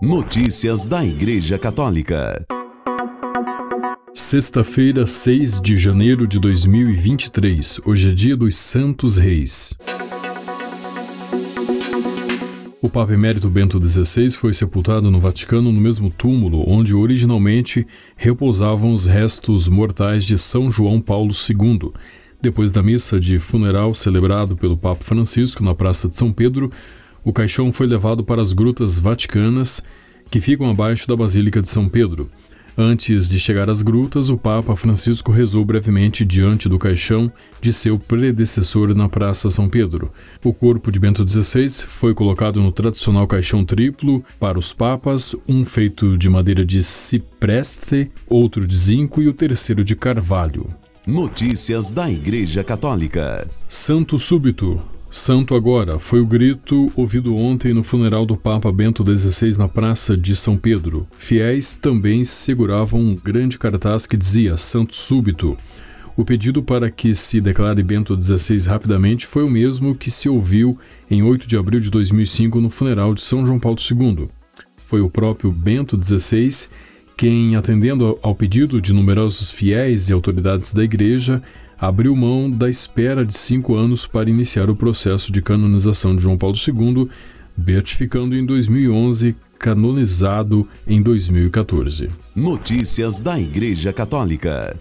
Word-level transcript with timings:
Notícias 0.00 0.86
da 0.86 1.04
Igreja 1.04 1.58
Católica. 1.58 2.46
Sexta-feira, 4.14 5.04
6 5.04 5.60
de 5.60 5.76
janeiro 5.76 6.24
de 6.24 6.38
2023. 6.38 7.80
Hoje 7.84 8.10
é 8.10 8.14
dia 8.14 8.36
dos 8.36 8.54
Santos 8.54 9.16
Reis. 9.16 9.76
O 12.80 12.88
Papa 12.88 13.12
Emérito 13.12 13.50
Bento 13.50 13.84
XVI 13.84 14.30
foi 14.30 14.52
sepultado 14.52 15.10
no 15.10 15.18
Vaticano 15.18 15.72
no 15.72 15.80
mesmo 15.80 16.10
túmulo 16.10 16.62
onde 16.70 16.94
originalmente 16.94 17.84
repousavam 18.16 18.92
os 18.92 19.06
restos 19.06 19.68
mortais 19.68 20.24
de 20.24 20.38
São 20.38 20.70
João 20.70 21.00
Paulo 21.00 21.32
II. 21.32 21.90
Depois 22.40 22.70
da 22.70 22.84
missa 22.84 23.18
de 23.18 23.40
funeral 23.40 23.92
celebrado 23.94 24.56
pelo 24.56 24.76
Papa 24.76 25.02
Francisco 25.02 25.64
na 25.64 25.74
Praça 25.74 26.08
de 26.08 26.14
São 26.14 26.32
Pedro, 26.32 26.70
o 27.28 27.32
caixão 27.32 27.70
foi 27.70 27.86
levado 27.86 28.24
para 28.24 28.40
as 28.40 28.54
grutas 28.54 28.98
vaticanas, 28.98 29.82
que 30.30 30.40
ficam 30.40 30.70
abaixo 30.70 31.06
da 31.06 31.14
Basílica 31.14 31.60
de 31.60 31.68
São 31.68 31.86
Pedro. 31.86 32.30
Antes 32.74 33.28
de 33.28 33.38
chegar 33.38 33.68
às 33.68 33.82
grutas, 33.82 34.30
o 34.30 34.38
Papa 34.38 34.74
Francisco 34.74 35.30
rezou 35.30 35.62
brevemente 35.62 36.24
diante 36.24 36.70
do 36.70 36.78
caixão 36.78 37.30
de 37.60 37.70
seu 37.70 37.98
predecessor 37.98 38.94
na 38.94 39.10
Praça 39.10 39.50
São 39.50 39.68
Pedro. 39.68 40.10
O 40.42 40.54
corpo 40.54 40.90
de 40.90 40.98
Bento 40.98 41.28
XVI 41.28 41.68
foi 41.68 42.14
colocado 42.14 42.62
no 42.62 42.72
tradicional 42.72 43.26
caixão 43.26 43.62
triplo 43.62 44.24
para 44.40 44.58
os 44.58 44.72
papas, 44.72 45.36
um 45.46 45.66
feito 45.66 46.16
de 46.16 46.30
madeira 46.30 46.64
de 46.64 46.82
cipreste, 46.82 48.10
outro 48.26 48.66
de 48.66 48.74
zinco 48.74 49.20
e 49.20 49.28
o 49.28 49.34
terceiro 49.34 49.84
de 49.84 49.94
carvalho. 49.94 50.66
Notícias 51.06 51.90
da 51.90 52.10
Igreja 52.10 52.64
Católica. 52.64 53.46
Santo 53.68 54.18
Súbito. 54.18 54.80
Santo 55.10 55.54
agora 55.54 55.98
foi 55.98 56.20
o 56.20 56.26
grito 56.26 56.92
ouvido 56.94 57.34
ontem 57.34 57.72
no 57.72 57.82
funeral 57.82 58.26
do 58.26 58.36
Papa 58.36 58.70
Bento 58.70 59.02
XVI 59.02 59.56
na 59.58 59.66
Praça 59.66 60.14
de 60.14 60.36
São 60.36 60.54
Pedro. 60.54 61.08
Fiéis 61.16 61.78
também 61.78 62.24
seguravam 62.24 63.00
um 63.00 63.16
grande 63.16 63.58
cartaz 63.58 64.06
que 64.06 64.18
dizia 64.18 64.58
Santo 64.58 64.94
Súbito. 64.94 65.56
O 66.14 66.26
pedido 66.26 66.62
para 66.62 66.90
que 66.90 67.14
se 67.14 67.40
declare 67.40 67.82
Bento 67.82 68.20
XVI 68.20 68.68
rapidamente 68.68 69.26
foi 69.26 69.44
o 69.44 69.50
mesmo 69.50 69.94
que 69.94 70.10
se 70.10 70.28
ouviu 70.28 70.78
em 71.10 71.22
8 71.22 71.48
de 71.48 71.56
abril 71.56 71.80
de 71.80 71.90
2005 71.90 72.60
no 72.60 72.68
funeral 72.68 73.14
de 73.14 73.22
São 73.22 73.46
João 73.46 73.58
Paulo 73.58 73.78
II. 73.78 74.28
Foi 74.76 75.00
o 75.00 75.08
próprio 75.08 75.50
Bento 75.50 75.98
XVI 76.02 76.68
quem, 77.18 77.56
atendendo 77.56 78.16
ao 78.22 78.32
pedido 78.32 78.80
de 78.80 78.92
numerosos 78.92 79.50
fiéis 79.50 80.08
e 80.08 80.12
autoridades 80.12 80.72
da 80.72 80.84
Igreja, 80.84 81.42
abriu 81.80 82.14
mão 82.16 82.50
da 82.50 82.68
espera 82.68 83.24
de 83.24 83.38
cinco 83.38 83.74
anos 83.74 84.06
para 84.06 84.28
iniciar 84.28 84.68
o 84.68 84.76
processo 84.76 85.30
de 85.30 85.40
canonização 85.40 86.16
de 86.16 86.22
João 86.22 86.36
Paulo 86.36 86.56
II, 86.56 87.08
beatificando 87.56 88.36
em 88.36 88.44
2011, 88.44 89.36
canonizado 89.58 90.68
em 90.86 91.00
2014. 91.00 92.10
Notícias 92.34 93.20
da 93.20 93.38
Igreja 93.38 93.92
Católica. 93.92 94.76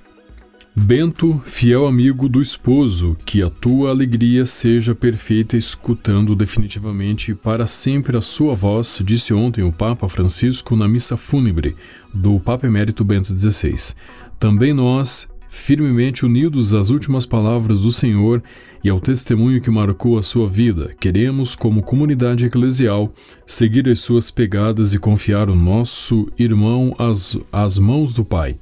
Bento, 0.80 1.42
fiel 1.44 1.88
amigo 1.88 2.30
do 2.30 2.40
esposo, 2.40 3.18
que 3.26 3.42
a 3.42 3.50
tua 3.50 3.90
alegria 3.90 4.46
seja 4.46 4.94
perfeita, 4.94 5.58
escutando 5.58 6.36
definitivamente 6.36 7.34
para 7.34 7.66
sempre 7.66 8.16
a 8.16 8.22
sua 8.22 8.54
voz, 8.54 9.02
disse 9.04 9.34
ontem 9.34 9.64
o 9.64 9.72
Papa 9.72 10.08
Francisco 10.08 10.76
na 10.76 10.88
missa 10.88 11.18
fúnebre 11.18 11.76
do 12.14 12.40
Papa 12.40 12.68
Emérito 12.68 13.04
Bento 13.04 13.36
XVI. 13.36 13.96
Também 14.38 14.72
nós, 14.72 15.28
firmemente 15.50 16.26
unidos 16.26 16.74
às 16.74 16.90
últimas 16.90 17.26
palavras 17.26 17.82
do 17.82 17.92
Senhor 17.92 18.42
e 18.84 18.90
ao 18.90 19.00
testemunho 19.00 19.62
que 19.62 19.70
marcou 19.70 20.18
a 20.18 20.24
sua 20.24 20.48
vida, 20.48 20.96
queremos, 21.00 21.56
como 21.56 21.84
comunidade 21.84 22.46
eclesial, 22.46 23.14
seguir 23.46 23.88
as 23.90 24.00
suas 24.00 24.32
pegadas 24.32 24.94
e 24.94 25.00
confiar 25.00 25.50
o 25.50 25.56
nosso 25.56 26.28
irmão 26.38 26.96
às, 26.98 27.38
às 27.52 27.80
mãos 27.80 28.14
do 28.14 28.24
Pai. 28.24 28.56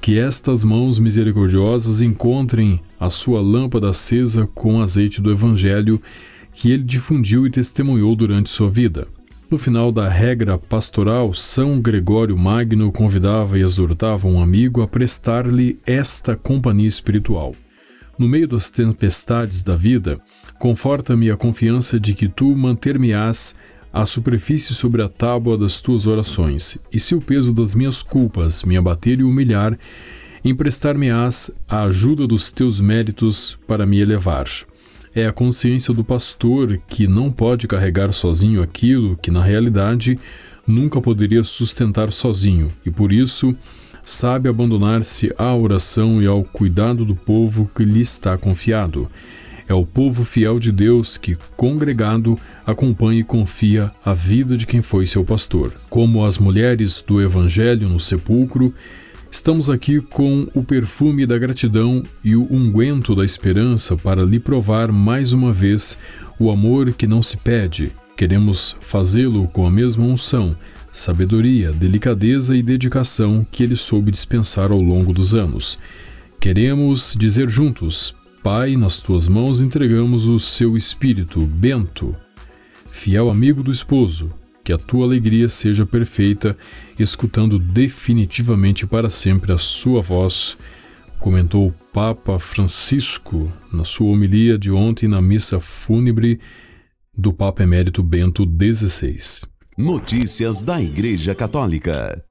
Que 0.00 0.18
estas 0.18 0.62
mãos 0.62 0.98
misericordiosas 0.98 2.00
encontrem 2.00 2.80
a 2.98 3.10
sua 3.10 3.40
lâmpada 3.40 3.90
acesa 3.90 4.48
com 4.54 4.80
azeite 4.80 5.20
do 5.20 5.30
Evangelho 5.30 6.00
que 6.52 6.70
ele 6.70 6.84
difundiu 6.84 7.46
e 7.46 7.50
testemunhou 7.50 8.16
durante 8.16 8.48
sua 8.48 8.70
vida. 8.70 9.08
No 9.48 9.56
final 9.56 9.92
da 9.92 10.08
regra 10.08 10.58
pastoral, 10.58 11.32
São 11.32 11.80
Gregório 11.80 12.36
Magno 12.36 12.90
convidava 12.90 13.56
e 13.56 13.62
exortava 13.62 14.26
um 14.26 14.42
amigo 14.42 14.82
a 14.82 14.88
prestar-lhe 14.88 15.78
esta 15.86 16.34
companhia 16.34 16.88
espiritual. 16.88 17.54
No 18.18 18.26
meio 18.26 18.48
das 18.48 18.70
tempestades 18.70 19.62
da 19.62 19.76
vida, 19.76 20.20
conforta-me 20.58 21.30
a 21.30 21.36
confiança 21.36 22.00
de 22.00 22.12
que 22.12 22.26
tu 22.26 22.56
manter-me-ás 22.56 23.54
à 23.92 24.04
superfície 24.04 24.74
sobre 24.74 25.00
a 25.00 25.08
tábua 25.08 25.56
das 25.56 25.80
tuas 25.80 26.08
orações, 26.08 26.76
e 26.92 26.98
se 26.98 27.14
o 27.14 27.20
peso 27.20 27.54
das 27.54 27.72
minhas 27.72 28.02
culpas 28.02 28.64
me 28.64 28.76
abater 28.76 29.20
e 29.20 29.22
humilhar, 29.22 29.78
emprestar-me-ás 30.44 31.52
a 31.68 31.84
ajuda 31.84 32.26
dos 32.26 32.50
teus 32.50 32.80
méritos 32.80 33.56
para 33.64 33.86
me 33.86 34.00
elevar 34.00 34.48
é 35.16 35.26
a 35.26 35.32
consciência 35.32 35.94
do 35.94 36.04
pastor 36.04 36.78
que 36.86 37.06
não 37.06 37.32
pode 37.32 37.66
carregar 37.66 38.12
sozinho 38.12 38.62
aquilo 38.62 39.16
que, 39.16 39.30
na 39.30 39.42
realidade, 39.42 40.18
nunca 40.66 41.00
poderia 41.00 41.42
sustentar 41.42 42.12
sozinho 42.12 42.70
e, 42.84 42.90
por 42.90 43.10
isso, 43.10 43.56
sabe 44.04 44.46
abandonar-se 44.46 45.32
à 45.38 45.56
oração 45.56 46.22
e 46.22 46.26
ao 46.26 46.44
cuidado 46.44 47.02
do 47.02 47.16
povo 47.16 47.70
que 47.74 47.82
lhe 47.82 48.02
está 48.02 48.36
confiado. 48.36 49.10
É 49.66 49.72
o 49.72 49.86
povo 49.86 50.22
fiel 50.22 50.60
de 50.60 50.70
Deus 50.70 51.16
que, 51.16 51.38
congregado, 51.56 52.38
acompanha 52.66 53.20
e 53.20 53.24
confia 53.24 53.90
a 54.04 54.12
vida 54.12 54.54
de 54.54 54.66
quem 54.66 54.82
foi 54.82 55.06
seu 55.06 55.24
pastor. 55.24 55.72
Como 55.88 56.26
as 56.26 56.36
mulheres 56.36 57.02
do 57.02 57.22
Evangelho 57.22 57.88
no 57.88 57.98
sepulcro, 57.98 58.72
Estamos 59.30 59.68
aqui 59.68 60.00
com 60.00 60.48
o 60.54 60.62
perfume 60.62 61.26
da 61.26 61.36
gratidão 61.36 62.02
e 62.22 62.36
o 62.36 62.46
unguento 62.50 63.14
da 63.14 63.24
esperança 63.24 63.96
para 63.96 64.24
lhe 64.24 64.38
provar 64.38 64.90
mais 64.92 65.32
uma 65.32 65.52
vez 65.52 65.98
o 66.38 66.50
amor 66.50 66.92
que 66.92 67.06
não 67.06 67.22
se 67.22 67.36
pede. 67.36 67.92
Queremos 68.16 68.76
fazê-lo 68.80 69.46
com 69.48 69.66
a 69.66 69.70
mesma 69.70 70.04
unção, 70.04 70.56
sabedoria, 70.92 71.72
delicadeza 71.72 72.56
e 72.56 72.62
dedicação 72.62 73.46
que 73.50 73.62
ele 73.62 73.76
soube 73.76 74.10
dispensar 74.10 74.70
ao 74.70 74.80
longo 74.80 75.12
dos 75.12 75.34
anos. 75.34 75.78
Queremos 76.40 77.14
dizer 77.18 77.48
juntos: 77.48 78.14
Pai, 78.42 78.76
nas 78.76 79.00
tuas 79.00 79.28
mãos 79.28 79.60
entregamos 79.60 80.26
o 80.26 80.38
seu 80.38 80.76
espírito, 80.76 81.40
Bento, 81.40 82.14
fiel 82.90 83.28
amigo 83.28 83.62
do 83.62 83.70
esposo, 83.70 84.30
que 84.66 84.72
a 84.72 84.78
tua 84.78 85.04
alegria 85.04 85.48
seja 85.48 85.86
perfeita, 85.86 86.58
escutando 86.98 87.56
definitivamente 87.56 88.84
para 88.84 89.08
sempre 89.08 89.52
a 89.52 89.58
sua 89.58 90.02
voz, 90.02 90.58
comentou 91.20 91.68
o 91.68 91.72
Papa 91.92 92.36
Francisco 92.40 93.52
na 93.72 93.84
sua 93.84 94.08
homilia 94.08 94.58
de 94.58 94.72
ontem 94.72 95.06
na 95.06 95.22
missa 95.22 95.60
fúnebre 95.60 96.40
do 97.16 97.32
Papa 97.32 97.62
Emérito 97.62 98.02
Bento 98.02 98.44
XVI. 98.44 99.46
Notícias 99.78 100.62
da 100.62 100.82
Igreja 100.82 101.32
Católica. 101.32 102.25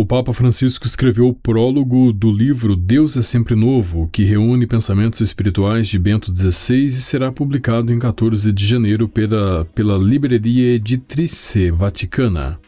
O 0.00 0.06
Papa 0.06 0.32
Francisco 0.32 0.86
escreveu 0.86 1.28
o 1.28 1.34
prólogo 1.34 2.10
do 2.10 2.32
livro 2.32 2.74
Deus 2.74 3.18
é 3.18 3.22
Sempre 3.22 3.54
Novo, 3.54 4.08
que 4.10 4.24
reúne 4.24 4.66
pensamentos 4.66 5.20
espirituais 5.20 5.88
de 5.88 5.98
Bento 5.98 6.34
XVI 6.34 6.86
e 6.86 6.90
será 6.90 7.30
publicado 7.30 7.92
em 7.92 7.98
14 7.98 8.50
de 8.50 8.66
janeiro 8.66 9.06
pela, 9.06 9.66
pela 9.74 9.98
Livraria 9.98 10.72
Editrice 10.72 11.70
Vaticana. 11.70 12.58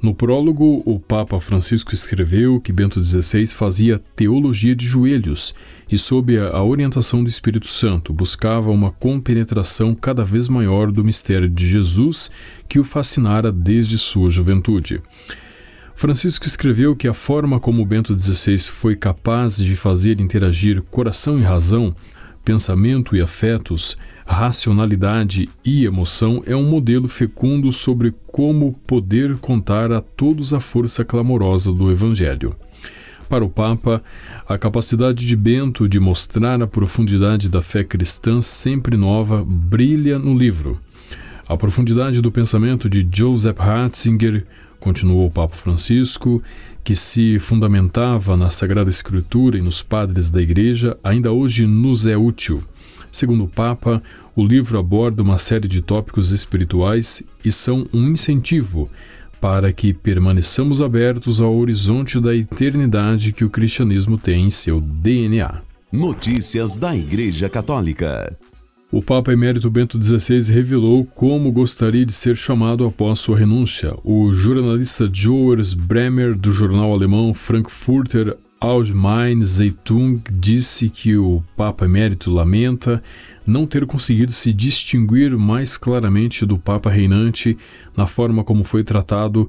No 0.00 0.14
prólogo, 0.14 0.80
o 0.86 1.00
Papa 1.00 1.40
Francisco 1.40 1.92
escreveu 1.92 2.60
que 2.60 2.72
Bento 2.72 3.02
XVI 3.02 3.48
fazia 3.48 4.00
teologia 4.14 4.76
de 4.76 4.86
joelhos 4.86 5.52
e, 5.90 5.98
sob 5.98 6.38
a 6.38 6.62
orientação 6.62 7.24
do 7.24 7.28
Espírito 7.28 7.66
Santo, 7.66 8.12
buscava 8.12 8.70
uma 8.70 8.92
compenetração 8.92 9.92
cada 9.92 10.22
vez 10.22 10.46
maior 10.46 10.92
do 10.92 11.02
mistério 11.02 11.48
de 11.48 11.68
Jesus 11.68 12.30
que 12.68 12.78
o 12.78 12.84
fascinara 12.84 13.50
desde 13.50 13.98
sua 13.98 14.30
juventude. 14.30 15.02
Francisco 16.00 16.46
escreveu 16.46 16.96
que 16.96 17.06
a 17.06 17.12
forma 17.12 17.60
como 17.60 17.84
Bento 17.84 18.18
XVI 18.18 18.56
foi 18.70 18.96
capaz 18.96 19.58
de 19.58 19.76
fazer 19.76 20.18
interagir 20.18 20.80
coração 20.80 21.38
e 21.38 21.42
razão, 21.42 21.94
pensamento 22.42 23.14
e 23.14 23.20
afetos, 23.20 23.98
racionalidade 24.24 25.50
e 25.62 25.84
emoção 25.84 26.42
é 26.46 26.56
um 26.56 26.62
modelo 26.62 27.06
fecundo 27.06 27.70
sobre 27.70 28.14
como 28.28 28.72
poder 28.86 29.36
contar 29.36 29.92
a 29.92 30.00
todos 30.00 30.54
a 30.54 30.58
força 30.58 31.04
clamorosa 31.04 31.70
do 31.70 31.90
Evangelho. 31.90 32.56
Para 33.28 33.44
o 33.44 33.50
Papa, 33.50 34.02
a 34.48 34.56
capacidade 34.56 35.26
de 35.26 35.36
Bento 35.36 35.86
de 35.86 36.00
mostrar 36.00 36.62
a 36.62 36.66
profundidade 36.66 37.50
da 37.50 37.60
fé 37.60 37.84
cristã 37.84 38.40
sempre 38.40 38.96
nova 38.96 39.44
brilha 39.44 40.18
no 40.18 40.32
livro. 40.32 40.80
A 41.46 41.58
profundidade 41.58 42.22
do 42.22 42.32
pensamento 42.32 42.88
de 42.88 43.06
Joseph 43.12 43.58
Ratzinger 43.58 44.46
continuou 44.80 45.26
o 45.26 45.30
Papa 45.30 45.54
Francisco, 45.54 46.42
que 46.82 46.94
se 46.94 47.38
fundamentava 47.38 48.36
na 48.36 48.50
Sagrada 48.50 48.90
Escritura 48.90 49.58
e 49.58 49.62
nos 49.62 49.82
padres 49.82 50.30
da 50.30 50.40
Igreja, 50.40 50.96
ainda 51.04 51.30
hoje 51.30 51.66
nos 51.66 52.06
é 52.06 52.16
útil. 52.16 52.64
Segundo 53.12 53.44
o 53.44 53.48
Papa, 53.48 54.02
o 54.34 54.44
livro 54.44 54.78
aborda 54.78 55.22
uma 55.22 55.38
série 55.38 55.68
de 55.68 55.82
tópicos 55.82 56.30
espirituais 56.30 57.22
e 57.44 57.50
são 57.50 57.86
um 57.92 58.08
incentivo 58.08 58.88
para 59.40 59.72
que 59.72 59.92
permaneçamos 59.92 60.82
abertos 60.82 61.40
ao 61.40 61.54
horizonte 61.56 62.20
da 62.20 62.34
eternidade 62.34 63.32
que 63.32 63.44
o 63.44 63.50
cristianismo 63.50 64.18
tem 64.18 64.46
em 64.46 64.50
seu 64.50 64.80
DNA. 64.80 65.62
Notícias 65.90 66.76
da 66.76 66.94
Igreja 66.94 67.48
Católica. 67.48 68.36
O 68.92 69.00
Papa 69.00 69.32
Emérito 69.32 69.70
Bento 69.70 70.02
XVI 70.02 70.52
revelou 70.52 71.04
como 71.04 71.52
gostaria 71.52 72.04
de 72.04 72.12
ser 72.12 72.34
chamado 72.34 72.84
após 72.84 73.20
sua 73.20 73.38
renúncia. 73.38 73.94
O 74.02 74.32
jornalista 74.34 75.08
Joers 75.12 75.74
Bremer, 75.74 76.34
do 76.34 76.50
jornal 76.50 76.92
alemão 76.92 77.32
Frankfurter 77.32 78.36
Allgemeine 78.60 79.44
Zeitung, 79.44 80.20
disse 80.32 80.88
que 80.88 81.16
o 81.16 81.40
Papa 81.56 81.84
Emérito 81.84 82.32
lamenta 82.32 83.00
não 83.46 83.64
ter 83.64 83.86
conseguido 83.86 84.32
se 84.32 84.52
distinguir 84.52 85.38
mais 85.38 85.76
claramente 85.76 86.44
do 86.44 86.58
Papa 86.58 86.90
reinante 86.90 87.56
na 87.96 88.08
forma 88.08 88.42
como 88.42 88.64
foi 88.64 88.82
tratado 88.82 89.48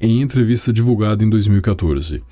em 0.00 0.22
entrevista 0.22 0.72
divulgada 0.72 1.24
em 1.24 1.28
2014. 1.28 2.22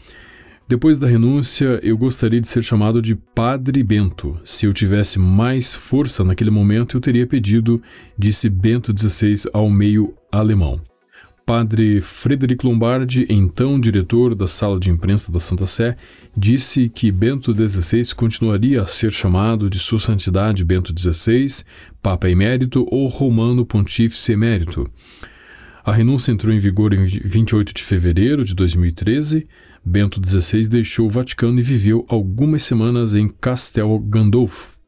Depois 0.67 0.99
da 0.99 1.07
renúncia, 1.07 1.79
eu 1.83 1.97
gostaria 1.97 2.41
de 2.41 2.49
ser 2.49 2.63
chamado 2.63 3.03
de 3.03 3.15
Padre 3.15 3.83
Bento. 3.83 4.41
Se 4.43 4.65
eu 4.65 4.73
tivesse 4.73 5.19
mais 5.19 5.75
força 5.75 6.25
naquele 6.25 6.51
momento, 6.51 6.97
eu 6.97 7.03
teria 7.03 7.27
pedido, 7.27 7.83
disse 8.19 8.49
Bento 8.49 8.95
XVI 8.99 9.51
ao 9.53 9.69
meio 9.69 10.15
alemão. 10.33 10.81
Padre 11.45 12.01
Frederico 12.01 12.67
Lombardi, 12.67 13.27
então 13.29 13.79
diretor 13.79 14.35
da 14.35 14.49
sala 14.49 14.81
de 14.81 14.89
imprensa 14.89 15.31
da 15.31 15.39
Santa 15.39 15.67
Sé, 15.67 15.99
disse 16.35 16.89
que 16.89 17.13
Bento 17.13 17.55
XVI 17.55 18.15
continuaria 18.15 18.81
a 18.81 18.87
ser 18.87 19.13
chamado 19.13 19.69
de 19.69 19.79
Sua 19.79 19.99
Santidade 19.99 20.65
Bento 20.65 20.95
XVI, 20.99 21.63
Papa 22.01 22.31
Emérito 22.31 22.89
ou 22.91 23.07
Romano 23.07 23.67
Pontífice 23.67 24.33
Emérito. 24.33 24.91
A 25.85 25.93
renúncia 25.93 26.33
entrou 26.33 26.51
em 26.51 26.59
vigor 26.59 26.95
em 26.95 27.05
28 27.05 27.75
de 27.75 27.83
fevereiro 27.83 28.43
de 28.43 28.55
2013. 28.55 29.47
Bento 29.85 30.21
XVI 30.25 30.69
deixou 30.69 31.07
o 31.07 31.11
Vaticano 31.11 31.59
e 31.59 31.63
viveu 31.63 32.07
algumas 32.09 32.63
semanas 32.63 33.15
em 33.15 33.29
Castel 33.29 33.99
Gandolfo. 33.99 34.79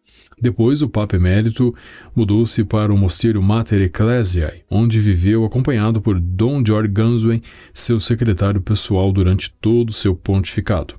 Depois, 0.41 0.83
o 0.83 0.89
Papa 0.89 1.17
Emérito 1.17 1.75
mudou-se 2.15 2.63
para 2.65 2.93
o 2.93 2.97
mosteiro 2.97 3.43
Mater 3.43 3.81
Ecclesiae, 3.81 4.63
onde 4.71 5.01
viveu 5.01 5.45
acompanhado 5.45 6.01
por 6.01 6.21
Dom 6.21 6.63
George 6.65 6.89
Ganswen, 6.89 7.43
seu 7.73 7.99
secretário 7.99 8.61
pessoal 8.61 9.13
durante 9.13 9.53
todo 9.53 9.91
o 9.91 9.95
seu 9.95 10.15
pontificado. 10.15 10.95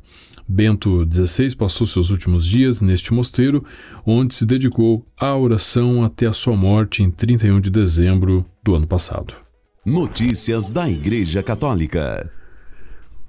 Bento 0.48 1.06
XVI 1.12 1.56
passou 1.56 1.86
seus 1.86 2.10
últimos 2.10 2.46
dias 2.46 2.82
neste 2.82 3.14
mosteiro, 3.14 3.64
onde 4.06 4.34
se 4.34 4.46
dedicou 4.46 5.06
à 5.20 5.36
oração 5.36 6.04
até 6.04 6.26
a 6.26 6.34
sua 6.34 6.56
morte 6.56 7.04
em 7.04 7.12
31 7.12 7.60
de 7.60 7.70
dezembro 7.70 8.46
do 8.64 8.74
ano 8.74 8.88
passado. 8.88 9.36
Notícias 9.86 10.70
da 10.70 10.90
Igreja 10.90 11.44
Católica. 11.44 12.37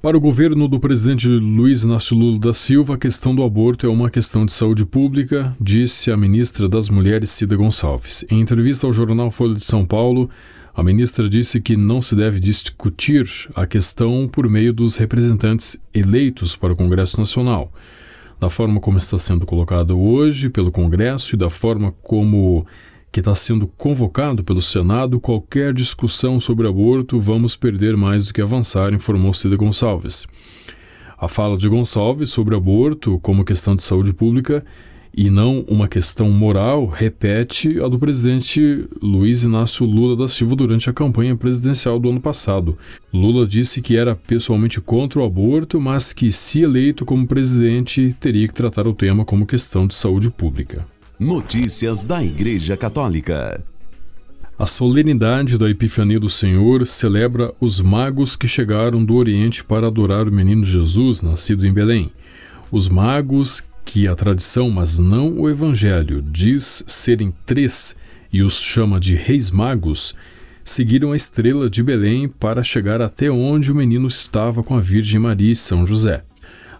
Para 0.00 0.16
o 0.16 0.20
governo 0.20 0.68
do 0.68 0.78
presidente 0.78 1.26
Luiz 1.26 1.82
Inácio 1.82 2.16
Lula 2.16 2.38
da 2.38 2.54
Silva, 2.54 2.94
a 2.94 2.98
questão 2.98 3.34
do 3.34 3.42
aborto 3.42 3.84
é 3.84 3.88
uma 3.88 4.08
questão 4.08 4.46
de 4.46 4.52
saúde 4.52 4.86
pública, 4.86 5.56
disse 5.60 6.12
a 6.12 6.16
ministra 6.16 6.68
das 6.68 6.88
Mulheres 6.88 7.30
Cida 7.30 7.56
Gonçalves. 7.56 8.24
Em 8.30 8.40
entrevista 8.40 8.86
ao 8.86 8.92
jornal 8.92 9.28
Folha 9.28 9.56
de 9.56 9.64
São 9.64 9.84
Paulo, 9.84 10.30
a 10.72 10.84
ministra 10.84 11.28
disse 11.28 11.60
que 11.60 11.76
não 11.76 12.00
se 12.00 12.14
deve 12.14 12.38
discutir 12.38 13.28
a 13.56 13.66
questão 13.66 14.28
por 14.28 14.48
meio 14.48 14.72
dos 14.72 14.94
representantes 14.94 15.82
eleitos 15.92 16.54
para 16.54 16.72
o 16.72 16.76
Congresso 16.76 17.18
Nacional. 17.18 17.72
Da 18.38 18.48
forma 18.48 18.78
como 18.78 18.98
está 18.98 19.18
sendo 19.18 19.44
colocado 19.44 19.98
hoje 19.98 20.48
pelo 20.48 20.70
Congresso 20.70 21.34
e 21.34 21.38
da 21.38 21.50
forma 21.50 21.92
como 22.04 22.64
que 23.10 23.20
está 23.20 23.34
sendo 23.34 23.66
convocado 23.66 24.44
pelo 24.44 24.60
Senado, 24.60 25.20
qualquer 25.20 25.72
discussão 25.72 26.38
sobre 26.38 26.68
aborto 26.68 27.18
vamos 27.18 27.56
perder 27.56 27.96
mais 27.96 28.26
do 28.26 28.34
que 28.34 28.42
avançar, 28.42 28.92
informou 28.92 29.32
Cida 29.32 29.56
Gonçalves. 29.56 30.26
A 31.18 31.26
fala 31.26 31.56
de 31.56 31.68
Gonçalves 31.68 32.30
sobre 32.30 32.54
aborto 32.54 33.18
como 33.20 33.44
questão 33.44 33.74
de 33.74 33.82
saúde 33.82 34.12
pública 34.12 34.64
e 35.12 35.30
não 35.30 35.64
uma 35.68 35.88
questão 35.88 36.30
moral 36.30 36.86
repete 36.86 37.80
a 37.80 37.88
do 37.88 37.98
presidente 37.98 38.88
Luiz 39.02 39.42
Inácio 39.42 39.84
Lula 39.84 40.14
da 40.14 40.28
Silva 40.28 40.54
durante 40.54 40.88
a 40.88 40.92
campanha 40.92 41.36
presidencial 41.36 41.98
do 41.98 42.10
ano 42.10 42.20
passado. 42.20 42.78
Lula 43.12 43.46
disse 43.46 43.82
que 43.82 43.96
era 43.96 44.14
pessoalmente 44.14 44.80
contra 44.80 45.18
o 45.18 45.24
aborto, 45.24 45.80
mas 45.80 46.12
que, 46.12 46.30
se 46.30 46.60
eleito 46.60 47.04
como 47.04 47.26
presidente, 47.26 48.14
teria 48.20 48.46
que 48.46 48.54
tratar 48.54 48.86
o 48.86 48.94
tema 48.94 49.24
como 49.24 49.44
questão 49.44 49.88
de 49.88 49.94
saúde 49.94 50.30
pública. 50.30 50.86
Notícias 51.18 52.04
da 52.04 52.22
Igreja 52.22 52.76
Católica. 52.76 53.60
A 54.56 54.66
solenidade 54.66 55.58
da 55.58 55.68
Epifania 55.68 56.20
do 56.20 56.30
Senhor 56.30 56.86
celebra 56.86 57.52
os 57.60 57.80
magos 57.80 58.36
que 58.36 58.46
chegaram 58.46 59.04
do 59.04 59.16
Oriente 59.16 59.64
para 59.64 59.88
adorar 59.88 60.28
o 60.28 60.32
menino 60.32 60.62
Jesus, 60.62 61.20
nascido 61.20 61.66
em 61.66 61.72
Belém. 61.72 62.12
Os 62.70 62.88
magos, 62.88 63.64
que 63.84 64.06
a 64.06 64.14
tradição, 64.14 64.70
mas 64.70 64.96
não 64.96 65.40
o 65.40 65.50
Evangelho, 65.50 66.22
diz 66.22 66.84
serem 66.86 67.34
três 67.44 67.96
e 68.32 68.40
os 68.40 68.60
chama 68.60 69.00
de 69.00 69.16
reis 69.16 69.50
magos, 69.50 70.14
seguiram 70.62 71.10
a 71.10 71.16
estrela 71.16 71.68
de 71.68 71.82
Belém 71.82 72.28
para 72.28 72.62
chegar 72.62 73.02
até 73.02 73.28
onde 73.28 73.72
o 73.72 73.74
menino 73.74 74.06
estava 74.06 74.62
com 74.62 74.76
a 74.76 74.80
Virgem 74.80 75.18
Maria 75.18 75.50
e 75.50 75.56
São 75.56 75.84
José. 75.84 76.22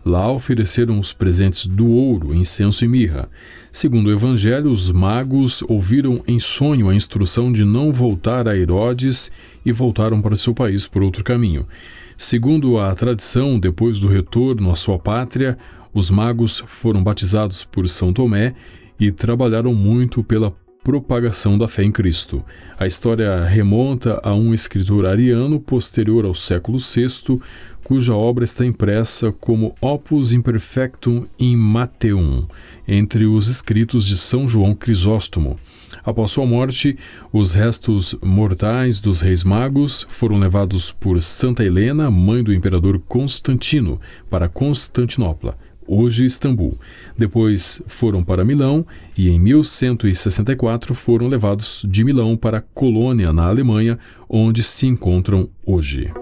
Lá 0.08 0.32
ofereceram 0.32 0.99
os 0.99 1.12
presentes 1.12 1.66
do 1.66 1.87
ouro, 1.87 2.34
incenso 2.34 2.82
e 2.82 2.88
mirra. 2.88 3.28
Segundo 3.70 4.06
o 4.06 4.10
Evangelho, 4.10 4.70
os 4.70 4.90
magos 4.90 5.62
ouviram 5.69 6.22
em 6.26 6.38
sonho 6.38 6.88
a 6.88 6.94
instrução 6.94 7.52
de 7.52 7.62
não 7.62 7.93
voltar 7.93 8.49
a 8.49 8.56
Herodes 8.56 9.31
e 9.66 9.70
voltaram 9.70 10.22
para 10.22 10.34
seu 10.34 10.55
país 10.55 10.88
por 10.88 11.02
outro 11.02 11.22
caminho. 11.22 11.66
Segundo 12.16 12.78
a 12.78 12.94
tradição, 12.94 13.60
depois 13.60 14.00
do 14.00 14.08
retorno 14.08 14.70
à 14.70 14.75
sua 14.75 14.99
pátria, 14.99 15.58
os 15.93 16.08
magos 16.08 16.64
foram 16.66 17.05
batizados 17.05 17.62
por 17.62 17.87
São 17.87 18.10
Tomé 18.10 18.55
e 18.99 19.12
trabalharam 19.12 19.75
muito 19.75 20.25
pela 20.25 20.56
propagação 20.88 21.58
da 21.58 21.69
fé 21.69 21.85
em 21.85 21.93
Cristo. 21.93 22.43
A 22.79 22.87
história 22.87 23.44
remonta 23.44 24.19
a 24.23 24.32
um 24.32 24.55
escritor 24.55 25.05
ariano 25.05 25.61
posterior 25.61 26.25
ao 26.25 26.35
século 26.35 26.79
VI, 26.79 27.38
cuja 27.85 28.14
obra 28.14 28.43
está 28.43 28.64
impressa 28.64 29.31
como 29.31 29.75
Opus 29.82 30.32
Imperfectum 30.32 31.26
in 31.38 31.56
Mateum, 31.56 32.46
entre 32.87 33.26
os 33.26 33.49
escritos 33.49 34.06
de 34.06 34.17
São 34.17 34.49
João 34.49 34.75
Crisóstomo. 34.75 35.61
Após 36.02 36.31
sua 36.31 36.46
morte, 36.46 36.96
os 37.31 37.52
restos 37.52 38.17
mortais 38.23 38.99
dos 38.99 39.20
reis 39.20 39.44
magos 39.44 40.06
foram 40.08 40.38
levados 40.38 40.91
por 40.91 41.20
Santa 41.20 41.62
Helena, 41.62 42.11
mãe 42.11 42.43
do 42.43 42.55
imperador 42.55 42.99
Constantino, 43.06 44.01
para 44.31 44.48
Constantinopla, 44.48 45.58
hoje 45.89 46.27
Istambul. 46.27 46.79
Depois 47.17 47.83
foram 47.87 48.23
para 48.23 48.45
Milão 48.45 48.87
e 49.17 49.31
em 49.31 49.41
1164 49.41 50.95
foram 50.95 51.27
levados 51.27 51.85
de 51.89 52.05
Milão 52.05 52.37
para 52.37 52.61
Colônia, 52.61 53.33
na 53.33 53.49
Alemanha, 53.49 53.99
onde 54.29 54.63
se 54.63 54.87
encontram 54.87 55.49
hoje. 55.65 56.13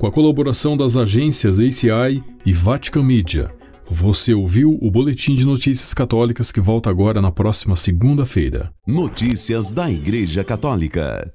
com 0.00 0.06
a 0.06 0.10
colaboração 0.10 0.78
das 0.78 0.96
agências 0.96 1.60
ACI 1.60 2.24
e 2.46 2.52
Vatican 2.54 3.02
Media. 3.02 3.52
Você 3.86 4.32
ouviu 4.32 4.78
o 4.80 4.90
Boletim 4.90 5.34
de 5.34 5.44
Notícias 5.44 5.92
Católicas 5.92 6.50
que 6.50 6.58
volta 6.58 6.88
agora 6.88 7.20
na 7.20 7.30
próxima 7.30 7.76
segunda-feira. 7.76 8.72
Notícias 8.86 9.70
da 9.70 9.90
Igreja 9.90 10.42
Católica. 10.42 11.30